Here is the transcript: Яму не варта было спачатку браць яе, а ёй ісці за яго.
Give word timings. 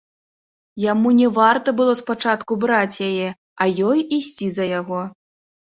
Яму 0.91 1.11
не 1.19 1.27
варта 1.35 1.69
было 1.81 1.93
спачатку 2.01 2.59
браць 2.65 2.95
яе, 3.11 3.29
а 3.63 3.73
ёй 3.91 3.97
ісці 4.21 4.47
за 4.57 4.63
яго. 4.79 5.01